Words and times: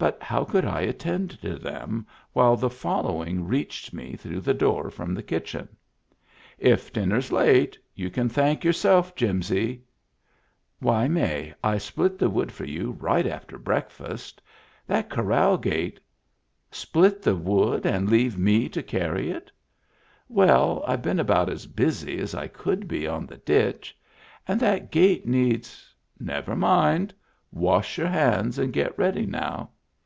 But 0.00 0.22
how 0.22 0.44
could 0.44 0.64
I 0.64 0.82
attend 0.82 1.40
to 1.42 1.58
them 1.58 2.06
while 2.32 2.54
the 2.54 2.70
following 2.70 3.48
reached 3.48 3.92
me 3.92 4.14
through 4.14 4.42
the 4.42 4.54
door 4.54 4.90
from 4.92 5.12
the 5.12 5.24
kitchen?" 5.24 5.68
If 6.76 6.92
dinner's 6.92 7.32
late 7.32 7.76
you 7.96 8.08
can 8.08 8.28
thank 8.28 8.62
yourself, 8.62 9.16
Jimsy."" 9.16 9.82
Why, 10.88 11.08
May, 11.08 11.52
I 11.64 11.78
split 11.78 12.16
the 12.16 12.30
wood 12.30 12.52
for 12.52 12.64
you 12.64 12.92
right 13.00 13.26
after 13.26 13.58
breakfast 13.58 14.40
That 14.86 15.10
corral 15.10 15.56
gate 15.58 15.98
—""Split 16.84 17.20
the 17.20 17.34
wood 17.34 17.84
and 17.84 18.08
leave 18.08 18.38
me 18.38 18.68
to 18.68 18.84
carry 18.84 19.30
it!" 19.32 19.50
"Well, 20.38 20.84
I've 20.86 21.02
been 21.02 21.18
about 21.18 21.48
as 21.48 21.66
busy 21.66 22.18
as 22.20 22.36
I 22.36 22.46
could 22.46 22.86
be 22.86 23.08
on 23.08 23.26
the 23.26 23.38
ditch; 23.38 23.98
and 24.46 24.60
that 24.60 24.92
gate 24.92 25.26
needs 25.26 25.92
—""Never 26.20 26.54
mind. 26.54 27.12
Wash 27.50 27.98
your 27.98 28.06
hands 28.06 28.60
and 28.60 28.72
get 28.72 28.96
ready 28.96 29.26
now. 29.26 29.70